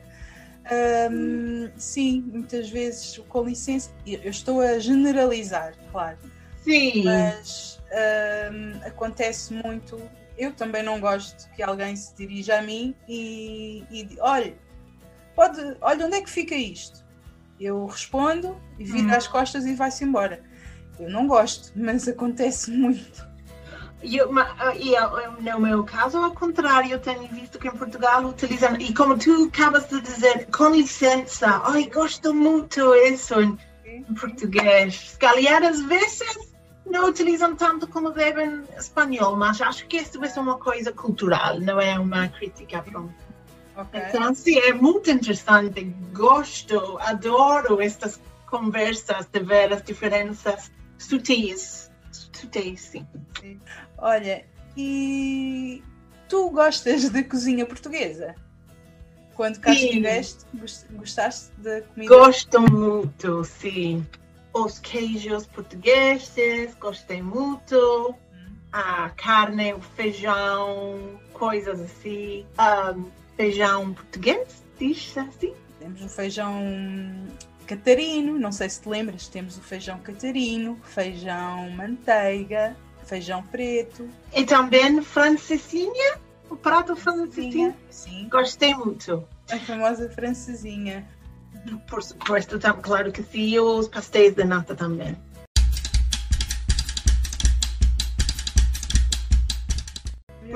Um, 1.10 1.70
sim, 1.78 2.22
muitas 2.30 2.68
vezes 2.68 3.16
com 3.30 3.44
licença, 3.44 3.90
eu 4.06 4.30
estou 4.30 4.60
a 4.60 4.78
generalizar, 4.78 5.72
claro. 5.90 6.18
Sim. 6.62 7.04
Mas 7.04 7.80
um, 8.52 8.86
acontece 8.86 9.54
muito. 9.54 9.98
Eu 10.36 10.52
também 10.52 10.82
não 10.82 11.00
gosto 11.00 11.50
que 11.52 11.62
alguém 11.62 11.96
se 11.96 12.14
dirija 12.14 12.58
a 12.58 12.62
mim 12.62 12.94
e, 13.08 13.82
e 13.90 14.08
olha, 14.20 14.54
pode, 15.34 15.58
olha 15.80 16.04
onde 16.04 16.16
é 16.16 16.20
que 16.20 16.28
fica 16.28 16.54
isto 16.54 17.07
eu 17.60 17.86
respondo 17.86 18.56
e 18.78 18.84
vira 18.84 19.08
hum. 19.08 19.16
as 19.16 19.26
costas 19.26 19.66
e 19.66 19.74
vai-se 19.74 20.04
embora. 20.04 20.42
Eu 20.98 21.10
não 21.10 21.26
gosto, 21.26 21.72
mas 21.76 22.08
acontece 22.08 22.70
muito. 22.70 23.26
Eu, 24.00 24.30
e 24.76 25.42
no 25.42 25.60
meu 25.60 25.82
caso, 25.82 26.18
ao 26.18 26.32
contrário, 26.32 26.92
eu 26.92 27.00
tenho 27.00 27.26
visto 27.26 27.58
que 27.58 27.66
em 27.66 27.72
Portugal 27.72 28.24
utilizam, 28.24 28.76
e 28.76 28.94
como 28.94 29.18
tu 29.18 29.50
acabas 29.52 29.88
de 29.88 30.00
dizer, 30.00 30.46
com 30.52 30.68
licença, 30.68 31.60
ai, 31.64 31.90
gosto 31.92 32.32
muito 32.32 32.94
isso. 32.94 33.34
em 33.40 34.02
português. 34.14 35.10
Se 35.10 35.18
calhar 35.18 35.64
às 35.64 35.80
vezes 35.82 36.48
não 36.86 37.08
utilizam 37.08 37.54
tanto 37.54 37.86
como 37.86 38.10
devem 38.10 38.62
espanhol, 38.78 39.36
mas 39.36 39.60
acho 39.60 39.86
que 39.86 39.98
isso 39.98 40.18
é 40.22 40.40
uma 40.40 40.58
coisa 40.58 40.92
cultural, 40.92 41.60
não 41.60 41.80
é 41.80 41.98
uma 41.98 42.28
crítica. 42.28 42.82
Pronto. 42.82 43.27
Okay. 43.78 44.02
Então, 44.08 44.34
sim, 44.34 44.58
é 44.58 44.72
muito 44.72 45.08
interessante. 45.08 45.84
Gosto, 46.12 46.98
adoro 46.98 47.80
estas 47.80 48.20
conversas 48.46 49.26
de 49.26 49.38
ver 49.38 49.72
as 49.72 49.82
diferenças 49.82 50.72
sutis. 50.98 51.88
Sutis, 52.10 52.80
sim. 52.80 53.06
Olha, 53.96 54.44
e 54.76 55.80
tu 56.28 56.50
gostas 56.50 57.08
de 57.08 57.22
cozinha 57.22 57.64
portuguesa? 57.64 58.34
Quando 59.34 59.60
cá 59.60 59.72
sim. 59.72 59.86
estiveste, 59.86 60.44
gostaste 60.90 61.52
da 61.58 61.82
comida? 61.82 62.12
Gosto 62.12 62.60
muito, 62.60 63.44
sim. 63.44 64.04
Os 64.52 64.80
queijos 64.80 65.46
portugueses, 65.46 66.74
gostei 66.80 67.22
muito. 67.22 68.10
Hum. 68.10 68.56
A 68.72 69.10
carne, 69.10 69.72
o 69.72 69.80
feijão, 69.80 71.20
coisas 71.32 71.80
assim. 71.80 72.44
Um, 72.58 73.08
feijão 73.38 73.94
português, 73.94 74.64
diz 74.80 75.16
assim? 75.16 75.54
Temos 75.78 76.02
o 76.02 76.08
feijão 76.08 76.60
catarino, 77.68 78.36
não 78.36 78.50
sei 78.50 78.68
se 78.68 78.82
te 78.82 78.88
lembras, 78.88 79.28
temos 79.28 79.56
o 79.56 79.62
feijão 79.62 80.00
catarino, 80.00 80.76
feijão 80.82 81.70
manteiga, 81.70 82.76
feijão 83.04 83.40
preto. 83.44 84.08
E 84.34 84.44
também 84.44 85.00
francesinha, 85.02 86.18
o 86.50 86.56
prato 86.56 86.96
francesinha. 86.96 87.76
Sim. 87.88 88.28
Gostei 88.28 88.74
muito. 88.74 89.24
A 89.52 89.58
famosa 89.58 90.10
francesinha. 90.10 91.06
Por 91.88 92.02
supuesto, 92.02 92.58
claro 92.82 93.12
que 93.12 93.22
sim, 93.22 93.50
e 93.50 93.60
os 93.60 93.86
pastéis 93.86 94.34
de 94.34 94.42
nata 94.42 94.74
também. 94.74 95.16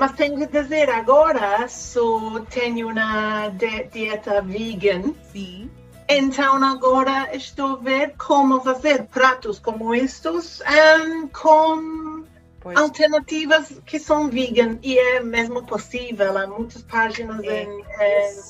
Mas 0.03 0.11
tenho 0.15 0.37
que 0.37 0.47
dizer 0.49 0.91
agora, 0.91 1.69
só 1.69 2.41
tenho 2.51 2.89
uma 2.89 3.51
dieta 3.93 4.43
vegan. 4.43 5.15
Sim. 5.31 5.71
Então 6.09 6.57
agora 6.65 7.29
estou 7.37 7.75
a 7.75 7.77
ver 7.77 8.17
como 8.19 8.61
fazer 8.61 9.05
pratos 9.05 9.61
como 9.61 9.95
estes 9.95 10.61
um, 10.61 11.29
com 11.29 12.25
pois. 12.59 12.77
alternativas 12.77 13.81
que 13.87 14.01
são 14.01 14.29
vegan 14.29 14.77
e 14.83 14.99
é 14.99 15.21
mesmo 15.21 15.65
possível. 15.65 16.37
Há 16.37 16.49
muitas 16.49 16.83
páginas 16.83 17.41
é. 17.45 17.63
em, 17.63 17.85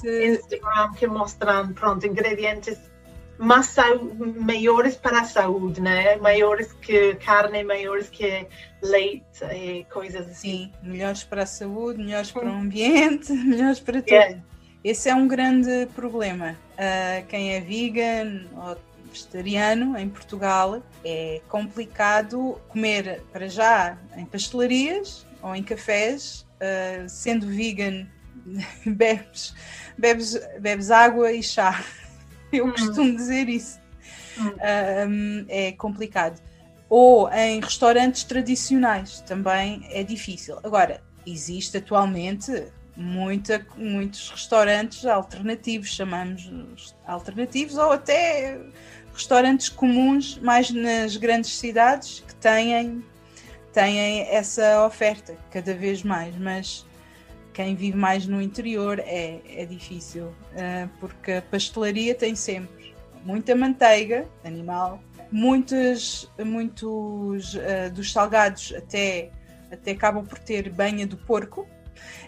em 0.06 0.32
Instagram 0.32 0.92
que 0.96 1.06
mostram 1.06 1.70
pronto, 1.74 2.06
ingredientes 2.06 2.78
mais 3.42 3.74
maiores 4.36 4.94
para 4.94 5.22
a 5.22 5.24
saúde, 5.24 5.80
né? 5.80 6.14
Maiores 6.16 6.72
que 6.74 7.16
carne, 7.16 7.64
maiores 7.64 8.08
que 8.08 8.46
leite 8.80 9.44
e 9.52 9.84
coisas 9.92 10.28
assim. 10.28 10.70
Sim, 10.72 10.72
melhores 10.80 11.24
para 11.24 11.42
a 11.42 11.46
saúde, 11.46 11.98
melhores 11.98 12.30
para 12.30 12.46
o 12.46 12.52
ambiente, 12.52 13.32
melhores 13.34 13.80
para 13.80 14.00
tudo. 14.00 14.12
Yeah. 14.12 14.40
Esse 14.84 15.08
é 15.08 15.14
um 15.14 15.26
grande 15.26 15.86
problema. 15.94 16.56
Uh, 16.74 17.26
quem 17.26 17.54
é 17.54 17.60
vegan 17.60 18.46
ou 18.56 18.76
vegetariano 19.10 19.98
em 19.98 20.08
Portugal 20.08 20.80
é 21.04 21.40
complicado 21.48 22.60
comer 22.68 23.22
para 23.32 23.48
já 23.48 23.98
em 24.16 24.24
pastelarias 24.24 25.26
ou 25.42 25.54
em 25.56 25.64
cafés, 25.64 26.46
uh, 26.60 27.08
sendo 27.08 27.48
vegan 27.48 28.06
bebes, 28.86 29.52
bebes, 29.98 30.40
bebes 30.60 30.92
água 30.92 31.32
e 31.32 31.42
chá. 31.42 31.84
Eu 32.56 32.66
hum. 32.66 32.72
costumo 32.72 33.16
dizer 33.16 33.48
isso. 33.48 33.80
Hum. 34.38 35.44
é 35.48 35.72
complicado. 35.72 36.40
Ou 36.88 37.30
em 37.32 37.60
restaurantes 37.60 38.24
tradicionais 38.24 39.20
também 39.20 39.86
é 39.90 40.02
difícil. 40.02 40.58
Agora, 40.62 41.02
existe 41.26 41.78
atualmente 41.78 42.66
muita, 42.96 43.66
muitos 43.76 44.30
restaurantes 44.30 45.04
alternativos, 45.06 45.94
chamamos 45.94 46.94
alternativos, 47.06 47.76
ou 47.76 47.92
até 47.92 48.60
restaurantes 49.14 49.68
comuns, 49.68 50.38
mais 50.38 50.70
nas 50.70 51.16
grandes 51.16 51.58
cidades, 51.58 52.22
que 52.26 52.34
têm, 52.34 53.04
têm 53.72 54.20
essa 54.28 54.84
oferta 54.86 55.36
cada 55.50 55.74
vez 55.74 56.02
mais, 56.02 56.36
mas 56.36 56.86
quem 57.52 57.74
vive 57.74 57.96
mais 57.96 58.26
no 58.26 58.40
interior 58.40 58.98
é, 58.98 59.40
é 59.46 59.66
difícil, 59.66 60.26
uh, 60.26 60.88
porque 60.98 61.32
a 61.32 61.42
pastelaria 61.42 62.14
tem 62.14 62.34
sempre 62.34 62.94
muita 63.24 63.54
manteiga 63.54 64.26
animal, 64.44 65.00
muitos, 65.30 66.30
muitos 66.44 67.54
uh, 67.54 67.90
dos 67.92 68.12
salgados 68.12 68.72
até, 68.76 69.30
até 69.70 69.92
acabam 69.92 70.24
por 70.24 70.38
ter 70.38 70.68
banha 70.70 71.06
do 71.06 71.16
porco. 71.16 71.66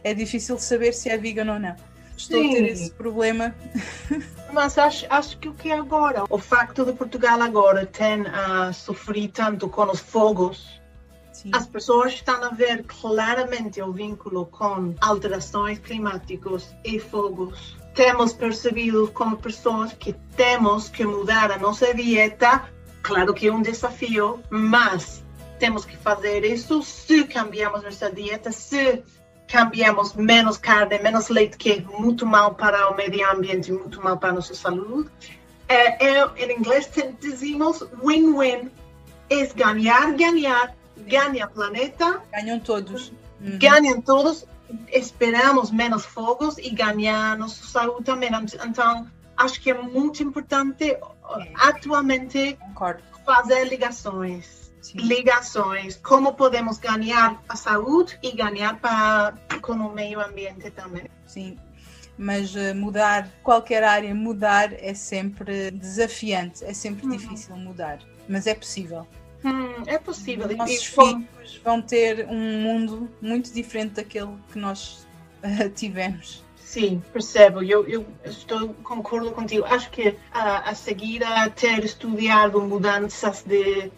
É 0.03 0.15
difícil 0.15 0.59
saber 0.59 0.93
se 0.93 1.09
é 1.09 1.19
vegan 1.19 1.53
ou 1.53 1.59
não. 1.59 1.75
Estou 2.17 2.41
Sim. 2.41 2.51
a 2.51 2.53
ter 2.53 2.65
esse 2.67 2.91
problema. 2.93 3.55
Mas 4.53 4.79
acho, 4.79 5.07
acho 5.11 5.37
que 5.39 5.49
o 5.49 5.55
que 5.55 5.71
é 5.71 5.75
agora, 5.75 6.25
o 6.31 6.39
facto 6.39 6.85
de 6.85 6.93
Portugal 6.93 7.43
agora 7.43 7.87
tem 7.87 8.25
a 8.29 8.73
sofrer 8.73 9.29
tanto 9.29 9.69
com 9.69 9.91
os 9.91 9.99
fogos 9.99 10.81
Sim. 11.45 11.51
As 11.53 11.67
pessoas 11.67 12.15
estão 12.15 12.43
a 12.43 12.49
ver 12.49 12.85
claramente 12.85 13.81
o 13.83 13.93
vínculo 13.93 14.47
com 14.47 14.95
alterações 14.99 15.79
climáticas 15.79 16.75
e 16.83 16.99
fogos. 16.99 17.77
Temos 17.95 18.33
percebido 18.33 19.09
como 19.13 19.37
pessoas 19.37 19.93
que 19.93 20.15
temos 20.35 20.89
que 20.89 21.05
mudar 21.05 21.53
a 21.53 21.59
nossa 21.59 21.93
dieta. 21.93 22.65
Claro 23.03 23.35
que 23.35 23.49
é 23.49 23.53
um 23.53 23.61
desafio, 23.61 24.43
mas 24.49 25.23
temos 25.59 25.85
que 25.85 25.99
fazer 25.99 26.47
isso 26.47 26.83
se 26.83 27.25
cambiamos 27.25 27.83
nossa 27.83 28.11
dieta, 28.11 28.51
se 28.51 29.03
cambiamos 29.47 30.15
menos 30.15 30.57
carne, 30.57 30.99
menos 30.99 31.29
leite, 31.29 31.59
que 31.59 31.73
é 31.73 31.81
muito 31.99 32.25
mal 32.25 32.55
para 32.55 32.89
o 32.91 32.97
meio 32.97 33.31
ambiente, 33.31 33.71
muito 33.71 34.03
mal 34.03 34.17
para 34.17 34.31
a 34.31 34.33
nossa 34.33 34.55
saúde. 34.55 35.11
É, 35.69 36.07
é, 36.07 36.25
em 36.39 36.59
inglês 36.59 36.91
dizemos 37.21 37.87
win-win, 38.03 38.71
é 39.29 39.47
ganhar, 39.55 40.13
ganhar 40.13 40.75
ganha 40.97 41.47
planeta. 41.47 42.23
Ganham 42.33 42.61
todos. 42.61 43.13
Uhum. 43.41 43.59
Ganham 43.59 44.01
todos, 44.01 44.47
esperamos 44.93 45.71
menos 45.71 46.05
fogos 46.05 46.59
e 46.59 46.71
ganhar 46.71 47.37
nossa 47.37 47.65
saúde 47.67 48.05
também. 48.05 48.31
Então, 48.65 49.07
acho 49.37 49.61
que 49.61 49.71
é 49.71 49.75
muito 49.75 50.23
importante 50.23 50.85
é. 50.93 50.99
atualmente 51.57 52.57
Concordo. 52.61 53.03
fazer 53.25 53.65
ligações. 53.65 54.65
Sim. 54.81 54.99
Ligações, 54.99 55.97
como 55.97 56.35
podemos 56.35 56.77
ganhar 56.77 57.43
a 57.49 57.57
saúde 57.57 58.19
e 58.23 58.33
ganhar 58.33 58.79
para, 58.81 59.33
com 59.63 59.73
o 59.73 59.95
meio 59.95 60.21
ambiente 60.21 60.71
também. 60.73 61.05
Sim, 61.27 61.59
mas 62.19 62.55
uh, 62.55 62.75
mudar 62.75 63.31
qualquer 63.43 63.83
área, 63.83 64.15
mudar 64.15 64.75
é 64.75 64.93
sempre 64.93 65.71
desafiante, 65.71 66.63
é 66.65 66.75
sempre 66.75 67.07
uhum. 67.07 67.13
difícil 67.13 67.57
mudar, 67.57 67.99
mas 68.29 68.47
é 68.47 68.55
possível. 68.55 69.07
Hum, 69.45 69.83
é 69.87 69.99
possível. 69.99 70.47
Os 70.47 70.57
nossos 70.57 70.87
filhos 70.87 71.61
vão 71.63 71.83
ter 71.83 72.27
um 72.29 72.63
mundo 72.63 73.11
muito 73.21 73.53
diferente 73.53 73.95
daquele 73.95 74.35
que 74.51 74.59
nós 74.59 75.07
uh, 75.43 75.69
tivemos. 75.77 76.43
Sim, 76.57 77.03
percebo. 77.13 77.63
Eu, 77.63 77.87
eu 77.87 78.07
estou 78.25 78.73
concordo 78.83 79.31
contigo. 79.33 79.65
Acho 79.67 79.91
que 79.91 80.09
uh, 80.09 80.17
a 80.33 80.75
seguir 80.75 81.23
a 81.23 81.51
ter 81.51 81.85
estudado 81.85 82.61
mudanças 82.63 83.43
de, 83.43 83.93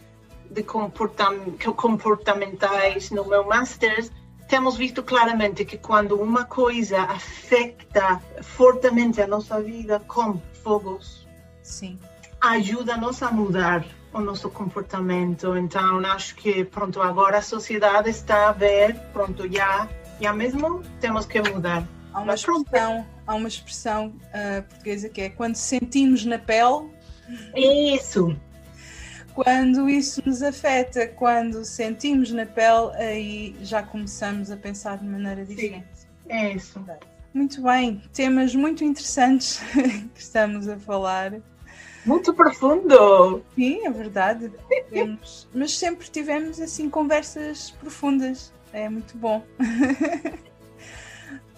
de 0.51 0.63
comportam, 0.65 1.57
comportamentais 1.77 3.11
no 3.13 3.25
meu 3.25 3.47
master, 3.47 4.11
temos 4.49 4.77
visto 4.77 5.03
claramente 5.03 5.65
que 5.65 5.79
quando 5.79 6.21
uma 6.21 6.45
coisa 6.45 7.03
afeta 7.03 8.21
fortemente 8.43 9.21
a 9.23 9.27
nossa 9.27 9.61
vida, 9.61 10.01
como 10.07 10.43
fogos, 10.63 11.27
ajuda-nos 12.41 13.23
a 13.23 13.31
mudar 13.31 13.85
o 14.17 14.21
nosso 14.21 14.49
comportamento. 14.51 15.57
Então, 15.57 15.99
acho 16.07 16.35
que, 16.37 16.65
pronto, 16.65 17.01
agora 17.03 17.39
a 17.39 17.43
sociedade 17.43 18.11
está 18.11 18.49
a 18.49 18.53
ver, 18.53 18.97
pronto, 19.13 19.51
já, 19.53 19.89
já 20.21 20.33
mesmo 20.33 20.83
temos 21.01 21.27
que 21.27 21.41
mudar. 21.41 21.87
Há 22.13 22.21
uma 22.21 22.35
expressão, 22.35 23.07
há 23.27 23.35
uma 23.35 23.49
expressão 23.49 24.09
uh, 24.09 24.63
portuguesa 24.63 25.09
que 25.09 25.21
é 25.21 25.29
quando 25.29 25.57
sentimos 25.57 26.25
na 26.25 26.39
pele. 26.39 26.91
Isso. 27.55 28.35
Quando 29.35 29.87
isso 29.87 30.23
nos 30.25 30.43
afeta, 30.43 31.07
quando 31.09 31.63
sentimos 31.63 32.33
na 32.33 32.47
pele, 32.47 32.97
aí 32.97 33.57
já 33.61 33.83
começamos 33.83 34.51
a 34.51 34.57
pensar 34.57 34.97
de 34.97 35.05
maneira 35.05 35.45
diferente. 35.45 35.87
Sim, 35.93 36.07
é 36.31 36.53
isso. 36.55 36.83
Muito 37.35 37.63
bem, 37.63 38.01
temas 38.15 38.55
muito 38.55 38.83
interessantes 38.83 39.61
que 40.15 40.21
estamos 40.23 40.67
a 40.69 40.79
falar. 40.79 41.35
Muito 42.07 42.33
profundo! 42.33 43.43
Sim, 43.55 43.85
é 43.85 43.91
verdade. 43.91 44.53
Temos, 44.89 45.49
mas 45.53 45.77
sempre 45.77 46.09
tivemos 46.09 46.61
assim 46.61 46.89
conversas 46.89 47.73
profundas. 47.73 48.53
É 48.73 48.89
muito 48.89 49.19
bom. 49.19 49.45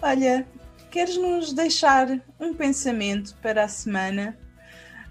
Olha, 0.00 0.46
queres 0.90 1.16
nos 1.16 1.52
deixar 1.52 2.08
um 2.40 2.54
pensamento 2.54 3.36
para 3.42 3.64
a 3.64 3.68
semana? 3.68 4.36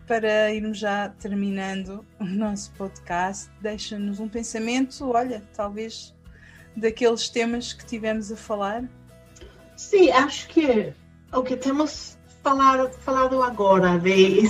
para 0.07 0.53
irmos 0.53 0.79
já 0.79 1.09
terminando 1.09 2.05
o 2.17 2.23
nosso 2.23 2.71
podcast, 2.71 3.49
deixa-nos 3.59 4.21
um 4.21 4.29
pensamento, 4.29 5.11
olha, 5.11 5.43
talvez 5.53 6.15
daqueles 6.77 7.27
temas 7.27 7.73
que 7.73 7.85
tivemos 7.85 8.31
a 8.31 8.37
falar. 8.37 8.85
Sim, 9.75 10.09
acho 10.11 10.47
que 10.47 10.93
o 11.33 11.43
que 11.43 11.57
temos 11.57 12.17
falado, 12.41 12.89
falado 12.99 13.43
agora 13.43 13.99
de 13.99 14.49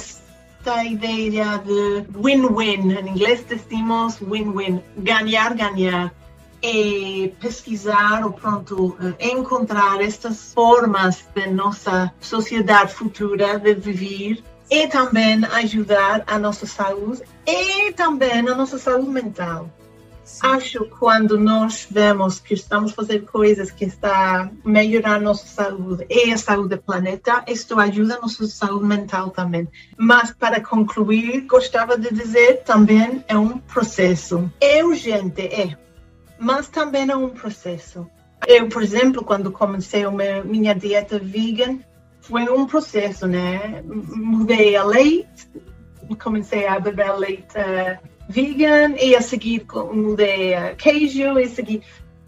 esta 0.67 0.83
ideia 0.83 1.59
de 1.59 2.05
win-win, 2.13 2.91
em 2.91 3.07
inglês 3.07 3.41
decimos 3.47 4.19
win-win, 4.19 4.83
ganhar, 4.97 5.53
ganhar, 5.53 6.13
e 6.61 7.33
pesquisar 7.39 8.25
ou 8.25 8.33
pronto 8.33 8.97
encontrar 9.17 10.01
estas 10.01 10.53
formas 10.53 11.25
de 11.33 11.47
nossa 11.47 12.11
sociedade 12.19 12.93
futura 12.93 13.57
de 13.57 13.75
viver 13.75 14.43
e 14.69 14.87
também 14.87 15.45
ajudar 15.53 16.23
a 16.27 16.37
nossa 16.37 16.65
saúde 16.65 17.21
e 17.45 17.93
também 17.93 18.39
a 18.39 18.53
nossa 18.53 18.77
saúde 18.77 19.09
mental. 19.09 19.69
Acho 20.41 20.85
quando 20.85 21.37
nós 21.39 21.87
vemos 21.89 22.39
que 22.39 22.53
estamos 22.53 22.91
fazendo 22.91 23.25
coisas 23.25 23.71
que 23.71 23.85
está 23.85 24.51
melhorar 24.63 25.21
nossa 25.21 25.47
saúde 25.47 26.05
e 26.09 26.31
a 26.31 26.37
saúde 26.37 26.75
do 26.75 26.81
planeta, 26.81 27.43
isto 27.47 27.79
ajuda 27.79 28.15
a 28.15 28.21
nossa 28.21 28.45
saúde 28.45 28.85
mental 28.85 29.29
também. 29.29 29.67
Mas 29.97 30.31
para 30.31 30.61
concluir, 30.61 31.41
gostava 31.41 31.97
de 31.97 32.13
dizer 32.13 32.63
também 32.63 33.23
é 33.27 33.37
um 33.37 33.57
processo. 33.57 34.51
É 34.59 34.83
urgente, 34.83 35.41
é, 35.41 35.77
mas 36.37 36.67
também 36.67 37.09
é 37.09 37.15
um 37.15 37.29
processo. 37.29 38.05
Eu, 38.45 38.67
por 38.67 38.83
exemplo, 38.83 39.23
quando 39.23 39.51
comecei 39.51 40.03
a 40.03 40.11
minha 40.43 40.75
dieta 40.75 41.17
vegan, 41.17 41.79
foi 42.21 42.43
um 42.49 42.67
processo, 42.67 43.25
né? 43.25 43.81
Mudei 43.85 44.75
a 44.75 44.83
leite, 44.83 45.49
comecei 46.19 46.67
a 46.67 46.79
beber 46.79 47.17
leite 47.17 47.57
uh, 47.57 48.16
vegan 48.27 48.95
e 48.99 49.15
a 49.15 49.21
seguir 49.21 49.65
mudei 49.93 50.53
a 50.53 50.75
queijo 50.75 51.39
e 51.39 51.43
a 51.43 51.49
seguir. 51.49 51.83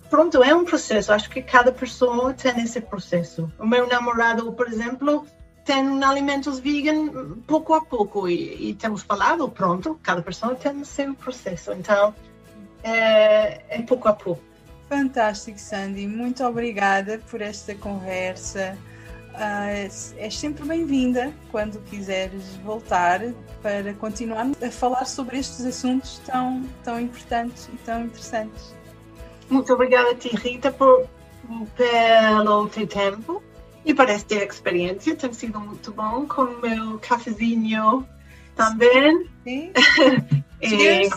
Pronto, 0.09 0.43
é 0.43 0.55
um 0.55 0.65
processo. 0.65 1.11
Acho 1.11 1.29
que 1.29 1.41
cada 1.41 1.71
pessoa 1.71 2.33
tem 2.33 2.63
esse 2.63 2.81
processo. 2.81 3.51
O 3.59 3.65
meu 3.65 3.87
namorado, 3.87 4.51
por 4.53 4.67
exemplo, 4.67 5.27
tem 5.63 6.03
alimentos 6.03 6.59
vegan 6.59 7.35
pouco 7.45 7.73
a 7.75 7.81
pouco 7.85 8.27
e, 8.27 8.69
e 8.69 8.73
temos 8.73 9.03
falado, 9.03 9.47
pronto, 9.49 9.99
cada 10.01 10.21
pessoa 10.21 10.55
tem 10.55 10.83
seu 10.83 11.13
processo. 11.13 11.71
Então, 11.73 12.15
é, 12.83 13.61
é 13.69 13.81
pouco 13.83 14.07
a 14.07 14.13
pouco. 14.13 14.41
Fantástico, 14.87 15.59
Sandy. 15.59 16.07
Muito 16.07 16.43
obrigada 16.43 17.19
por 17.29 17.41
esta 17.41 17.75
conversa. 17.75 18.75
Uh, 19.39 19.89
és 20.17 20.37
sempre 20.37 20.65
bem-vinda 20.65 21.31
quando 21.49 21.79
quiseres 21.85 22.57
voltar 22.57 23.21
para 23.61 23.93
continuar 23.93 24.47
a 24.61 24.69
falar 24.69 25.05
sobre 25.05 25.37
estes 25.39 25.65
assuntos 25.65 26.21
tão, 26.25 26.65
tão 26.83 26.99
importantes 26.99 27.69
e 27.73 27.77
tão 27.77 28.03
interessantes. 28.03 28.75
Muito 29.49 29.71
obrigada 29.71 30.11
a 30.11 30.15
ti, 30.15 30.35
Rita, 30.35 30.73
por, 30.73 31.07
pelo 31.77 32.67
teu 32.67 32.85
tempo 32.85 33.41
e 33.85 33.93
por 33.93 34.09
esta 34.09 34.35
experiência. 34.35 35.15
Tem 35.15 35.31
sido 35.31 35.57
muito 35.61 35.93
bom 35.93 36.27
com 36.27 36.41
o 36.41 36.61
meu 36.61 36.99
cafezinho 36.99 38.05
também. 38.57 39.25
Sim. 39.45 39.71
cheers. 40.61 41.13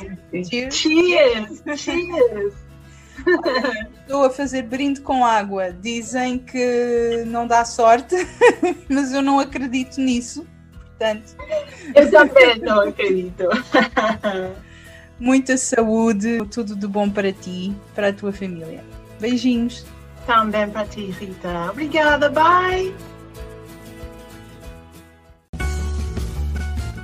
cheers. 0.48 0.76
Cheers. 0.78 1.62
cheers. 1.76 2.54
Estou 4.00 4.24
a 4.24 4.30
fazer 4.30 4.62
brinde 4.62 5.00
com 5.00 5.24
água. 5.24 5.72
Dizem 5.72 6.38
que 6.38 7.24
não 7.26 7.46
dá 7.46 7.64
sorte, 7.64 8.16
mas 8.88 9.12
eu 9.12 9.22
não 9.22 9.38
acredito 9.38 10.00
nisso. 10.00 10.46
Portanto. 10.98 11.36
Eu 11.94 12.10
também 12.10 12.58
não 12.60 12.80
acredito. 12.80 13.44
Muita 15.18 15.56
saúde, 15.56 16.38
tudo 16.50 16.74
de 16.74 16.86
bom 16.86 17.08
para 17.08 17.32
ti, 17.32 17.74
para 17.94 18.08
a 18.08 18.12
tua 18.12 18.32
família. 18.32 18.84
Beijinhos. 19.20 19.84
Também 20.26 20.68
para 20.68 20.86
ti, 20.86 21.10
Rita. 21.10 21.70
Obrigada. 21.70 22.28
Bye. 22.28 22.94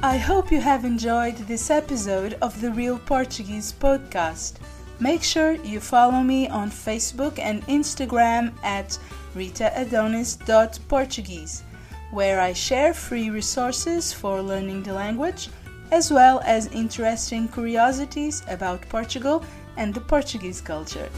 I 0.01 0.17
hope 0.17 0.53
you 0.53 0.61
have 0.61 0.85
enjoyed 0.85 1.37
this 1.49 1.71
episode 1.71 2.37
of 2.41 2.61
the 2.61 2.71
Real 2.71 2.99
Portuguese 2.99 3.73
podcast. 3.73 4.61
Make 5.01 5.23
sure 5.23 5.53
you 5.53 5.81
follow 5.81 6.23
me 6.23 6.49
on 6.49 6.71
Facebook 6.71 7.39
and 7.39 7.65
Instagram 7.67 8.53
at 8.65 8.99
ritaadonis.portuguese, 9.37 11.63
where 12.11 12.41
I 12.41 12.53
share 12.53 12.93
free 12.93 13.31
resources 13.31 14.13
for 14.13 14.43
learning 14.43 14.83
the 14.83 14.93
language, 14.93 15.51
as 15.93 16.11
well 16.11 16.41
as 16.45 16.67
interesting 16.69 17.47
curiosities 17.49 18.43
about 18.49 18.89
Portugal 18.89 19.45
and 19.77 19.95
the 19.95 20.01
Portuguese 20.01 20.61
culture. 20.61 21.09